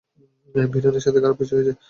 ভিরেনের 0.73 1.03
সাথে 1.05 1.19
খারাপ 1.23 1.37
কিছু 1.39 1.53
হয়েছে! 1.55 1.73